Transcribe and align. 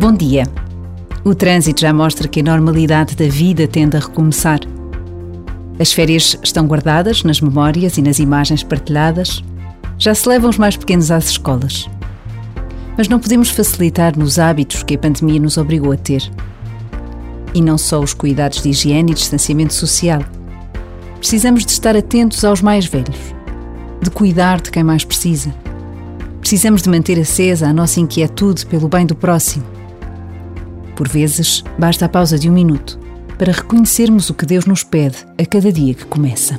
Bom 0.00 0.12
dia. 0.12 0.44
O 1.24 1.34
trânsito 1.34 1.80
já 1.80 1.92
mostra 1.92 2.28
que 2.28 2.38
a 2.38 2.42
normalidade 2.44 3.16
da 3.16 3.26
vida 3.26 3.66
tende 3.66 3.96
a 3.96 4.00
recomeçar. 4.00 4.60
As 5.76 5.92
férias 5.92 6.38
estão 6.40 6.68
guardadas 6.68 7.24
nas 7.24 7.40
memórias 7.40 7.98
e 7.98 8.02
nas 8.02 8.20
imagens 8.20 8.62
partilhadas. 8.62 9.42
Já 9.98 10.14
se 10.14 10.28
levam 10.28 10.50
os 10.50 10.56
mais 10.56 10.76
pequenos 10.76 11.10
às 11.10 11.30
escolas. 11.30 11.90
Mas 12.96 13.08
não 13.08 13.18
podemos 13.18 13.50
facilitar 13.50 14.16
nos 14.16 14.38
hábitos 14.38 14.84
que 14.84 14.94
a 14.94 14.98
pandemia 14.98 15.40
nos 15.40 15.56
obrigou 15.56 15.90
a 15.90 15.96
ter. 15.96 16.22
E 17.52 17.60
não 17.60 17.76
só 17.76 17.98
os 17.98 18.14
cuidados 18.14 18.62
de 18.62 18.68
higiene 18.68 19.10
e 19.10 19.16
distanciamento 19.16 19.74
social. 19.74 20.22
Precisamos 21.18 21.66
de 21.66 21.72
estar 21.72 21.96
atentos 21.96 22.44
aos 22.44 22.62
mais 22.62 22.86
velhos, 22.86 23.18
de 24.00 24.10
cuidar 24.10 24.60
de 24.60 24.70
quem 24.70 24.84
mais 24.84 25.04
precisa. 25.04 25.52
Precisamos 26.40 26.82
de 26.82 26.88
manter 26.88 27.18
acesa 27.18 27.66
a 27.66 27.72
nossa 27.72 27.98
inquietude 27.98 28.64
pelo 28.64 28.86
bem 28.86 29.04
do 29.04 29.16
próximo. 29.16 29.77
Por 30.98 31.06
vezes, 31.06 31.62
basta 31.78 32.06
a 32.06 32.08
pausa 32.08 32.36
de 32.36 32.50
um 32.50 32.52
minuto 32.52 32.98
para 33.38 33.52
reconhecermos 33.52 34.30
o 34.30 34.34
que 34.34 34.44
Deus 34.44 34.66
nos 34.66 34.82
pede 34.82 35.18
a 35.40 35.46
cada 35.46 35.70
dia 35.70 35.94
que 35.94 36.04
começa. 36.04 36.58